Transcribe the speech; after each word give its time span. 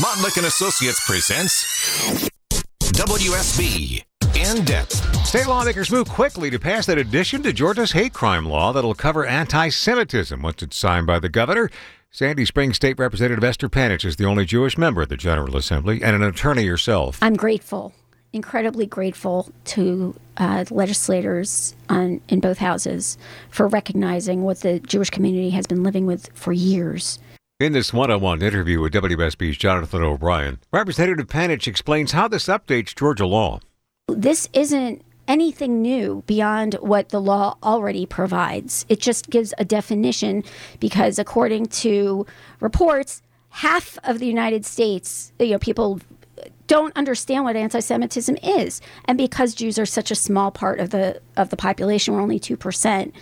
Montlick 0.00 0.38
and 0.38 0.46
Associates 0.46 1.06
presents 1.06 2.30
WSB 2.80 4.02
In 4.34 4.64
Depth. 4.64 5.26
State 5.26 5.46
lawmakers 5.46 5.92
move 5.92 6.08
quickly 6.08 6.48
to 6.48 6.58
pass 6.58 6.86
that 6.86 6.96
addition 6.96 7.42
to 7.42 7.52
Georgia's 7.52 7.92
hate 7.92 8.14
crime 8.14 8.46
law 8.46 8.72
that'll 8.72 8.94
cover 8.94 9.26
anti 9.26 9.68
Semitism 9.68 10.40
once 10.40 10.62
it's 10.62 10.78
signed 10.78 11.06
by 11.06 11.18
the 11.18 11.28
governor. 11.28 11.68
Sandy 12.10 12.46
Springs 12.46 12.76
State 12.76 12.98
Representative 12.98 13.44
Esther 13.44 13.68
Panitch 13.68 14.06
is 14.06 14.16
the 14.16 14.24
only 14.24 14.46
Jewish 14.46 14.78
member 14.78 15.02
of 15.02 15.10
the 15.10 15.16
General 15.18 15.58
Assembly 15.58 16.02
and 16.02 16.16
an 16.16 16.22
attorney 16.22 16.64
herself. 16.66 17.18
I'm 17.20 17.36
grateful, 17.36 17.92
incredibly 18.32 18.86
grateful 18.86 19.52
to 19.66 20.14
uh, 20.38 20.64
legislators 20.70 21.76
on, 21.90 22.22
in 22.30 22.40
both 22.40 22.56
houses 22.56 23.18
for 23.50 23.68
recognizing 23.68 24.42
what 24.42 24.60
the 24.60 24.80
Jewish 24.80 25.10
community 25.10 25.50
has 25.50 25.66
been 25.66 25.82
living 25.82 26.06
with 26.06 26.30
for 26.32 26.54
years. 26.54 27.18
In 27.62 27.74
this 27.74 27.92
one 27.92 28.10
on 28.10 28.20
one 28.20 28.42
interview 28.42 28.80
with 28.80 28.92
WSB's 28.92 29.56
Jonathan 29.56 30.02
O'Brien, 30.02 30.58
Representative 30.72 31.28
Panitch 31.28 31.68
explains 31.68 32.10
how 32.10 32.26
this 32.26 32.46
updates 32.46 32.92
Georgia 32.92 33.24
law. 33.24 33.60
This 34.08 34.48
isn't 34.52 35.04
anything 35.28 35.80
new 35.80 36.24
beyond 36.26 36.74
what 36.80 37.10
the 37.10 37.20
law 37.20 37.56
already 37.62 38.04
provides. 38.04 38.84
It 38.88 38.98
just 38.98 39.30
gives 39.30 39.54
a 39.58 39.64
definition 39.64 40.42
because, 40.80 41.20
according 41.20 41.66
to 41.66 42.26
reports, 42.58 43.22
half 43.50 43.96
of 44.02 44.18
the 44.18 44.26
United 44.26 44.66
States, 44.66 45.32
you 45.38 45.50
know, 45.50 45.60
people 45.60 46.00
don't 46.66 46.96
understand 46.96 47.44
what 47.44 47.54
anti-Semitism 47.54 48.38
is, 48.42 48.80
and 49.04 49.16
because 49.16 49.54
Jews 49.54 49.78
are 49.78 49.86
such 49.86 50.10
a 50.10 50.16
small 50.16 50.50
part 50.50 50.80
of 50.80 50.90
the 50.90 51.22
of 51.36 51.50
the 51.50 51.56
population, 51.56 52.12
we're 52.12 52.22
only 52.22 52.40
two 52.40 52.56
percent. 52.56 53.14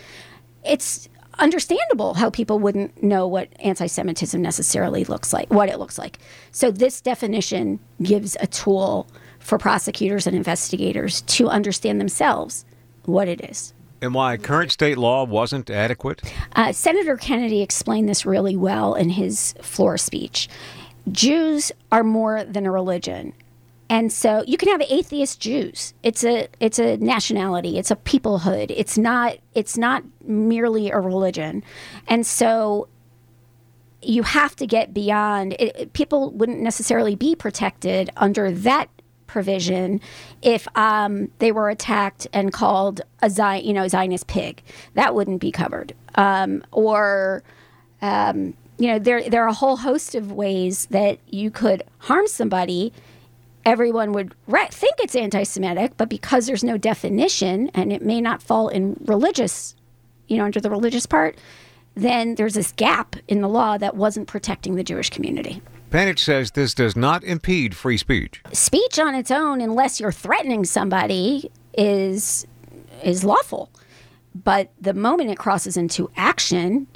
It's 0.65 1.09
understandable 1.39 2.15
how 2.15 2.29
people 2.29 2.59
wouldn't 2.59 3.01
know 3.01 3.27
what 3.27 3.49
anti-Semitism 3.59 4.41
necessarily 4.41 5.03
looks 5.05 5.33
like, 5.33 5.51
what 5.51 5.69
it 5.69 5.79
looks 5.79 5.97
like. 5.97 6.19
So 6.51 6.71
this 6.71 7.01
definition 7.01 7.79
gives 8.01 8.37
a 8.39 8.47
tool 8.47 9.07
for 9.39 9.57
prosecutors 9.57 10.27
and 10.27 10.35
investigators 10.35 11.21
to 11.21 11.47
understand 11.49 11.99
themselves 11.99 12.65
what 13.05 13.27
it 13.27 13.41
is. 13.41 13.73
And 14.01 14.13
why 14.15 14.37
current 14.37 14.71
state 14.71 14.97
law 14.97 15.23
wasn't 15.25 15.69
adequate? 15.69 16.21
Uh, 16.55 16.71
Senator 16.71 17.17
Kennedy 17.17 17.61
explained 17.61 18.09
this 18.09 18.25
really 18.25 18.55
well 18.55 18.95
in 18.95 19.09
his 19.09 19.53
floor 19.61 19.97
speech. 19.97 20.49
Jews 21.11 21.71
are 21.91 22.03
more 22.03 22.43
than 22.43 22.65
a 22.65 22.71
religion. 22.71 23.33
And 23.91 24.09
so 24.09 24.41
you 24.47 24.55
can 24.55 24.69
have 24.69 24.81
atheist 24.89 25.41
Jews. 25.41 25.93
It's 26.01 26.23
a 26.23 26.47
it's 26.61 26.79
a 26.79 26.95
nationality. 26.95 27.77
It's 27.77 27.91
a 27.91 27.97
peoplehood. 27.97 28.73
It's 28.73 28.97
not 28.97 29.37
it's 29.53 29.77
not 29.77 30.05
merely 30.23 30.89
a 30.89 30.99
religion. 31.01 31.61
And 32.07 32.25
so 32.25 32.87
you 34.01 34.23
have 34.23 34.55
to 34.55 34.65
get 34.65 34.93
beyond 34.93 35.57
it, 35.59 35.91
people 35.91 36.31
wouldn't 36.31 36.61
necessarily 36.61 37.15
be 37.15 37.35
protected 37.35 38.09
under 38.15 38.49
that 38.49 38.87
provision 39.27 39.99
if 40.41 40.69
um, 40.77 41.29
they 41.39 41.51
were 41.51 41.69
attacked 41.69 42.27
and 42.31 42.53
called 42.53 43.01
a 43.21 43.29
Zion, 43.29 43.65
you 43.65 43.73
know 43.73 43.89
Zionist 43.89 44.27
pig. 44.27 44.63
That 44.93 45.13
wouldn't 45.13 45.41
be 45.41 45.51
covered. 45.51 45.93
Um, 46.15 46.63
or 46.71 47.43
um, 48.01 48.53
you 48.77 48.87
know 48.87 48.99
there 48.99 49.29
there 49.29 49.43
are 49.43 49.49
a 49.49 49.53
whole 49.53 49.75
host 49.75 50.15
of 50.15 50.31
ways 50.31 50.85
that 50.91 51.19
you 51.27 51.51
could 51.51 51.83
harm 51.97 52.25
somebody 52.25 52.93
everyone 53.65 54.11
would 54.13 54.33
re- 54.47 54.67
think 54.71 54.95
it's 54.99 55.15
anti 55.15 55.43
Semitic, 55.43 55.93
but 55.97 56.09
because 56.09 56.47
there's 56.47 56.63
no 56.63 56.77
definition 56.77 57.69
and 57.73 57.91
it 57.91 58.01
may 58.01 58.21
not 58.21 58.41
fall 58.41 58.67
in 58.69 58.95
religious, 59.05 59.75
you 60.27 60.37
know, 60.37 60.45
under 60.45 60.59
the 60.59 60.69
religious 60.69 61.05
part, 61.05 61.37
then 61.95 62.35
there's 62.35 62.53
this 62.53 62.71
gap 62.73 63.15
in 63.27 63.41
the 63.41 63.49
law 63.49 63.77
that 63.77 63.95
wasn't 63.95 64.27
protecting 64.27 64.75
the 64.75 64.83
Jewish 64.83 65.09
community. 65.09 65.61
Panitch 65.89 66.19
says 66.19 66.51
this 66.51 66.73
does 66.73 66.95
not 66.95 67.23
impede 67.23 67.75
free 67.75 67.97
speech. 67.97 68.41
Speech 68.53 68.97
on 68.97 69.13
its 69.13 69.29
own, 69.29 69.59
unless 69.59 69.99
you're 69.99 70.11
threatening 70.11 70.63
somebody, 70.63 71.51
is 71.77 72.47
is 73.03 73.23
lawful. 73.23 73.69
But 74.33 74.71
the 74.79 74.93
moment 74.93 75.29
it 75.29 75.37
crosses 75.37 75.75
into 75.75 76.09
action, 76.15 76.87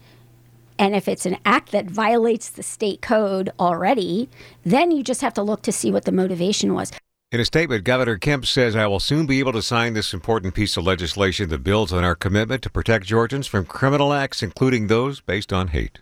and 0.77 0.95
if 0.95 1.07
it's 1.07 1.25
an 1.25 1.37
act 1.45 1.71
that 1.71 1.85
violates 1.85 2.49
the 2.49 2.63
state 2.63 3.01
code 3.01 3.49
already, 3.59 4.29
then 4.63 4.91
you 4.91 5.03
just 5.03 5.21
have 5.21 5.33
to 5.35 5.43
look 5.43 5.61
to 5.63 5.71
see 5.71 5.91
what 5.91 6.05
the 6.05 6.11
motivation 6.11 6.73
was. 6.73 6.91
In 7.31 7.39
a 7.39 7.45
statement, 7.45 7.83
Governor 7.83 8.17
Kemp 8.17 8.45
says, 8.45 8.75
I 8.75 8.87
will 8.87 8.99
soon 8.99 9.25
be 9.25 9.39
able 9.39 9.51
to 9.53 9.61
sign 9.61 9.93
this 9.93 10.13
important 10.13 10.53
piece 10.53 10.77
of 10.77 10.85
legislation 10.85 11.49
that 11.49 11.63
builds 11.63 11.91
on 11.91 12.03
our 12.03 12.15
commitment 12.15 12.61
to 12.63 12.69
protect 12.69 13.05
Georgians 13.05 13.47
from 13.47 13.65
criminal 13.65 14.13
acts, 14.13 14.43
including 14.43 14.87
those 14.87 15.21
based 15.21 15.51
on 15.51 15.69
hate. 15.69 15.99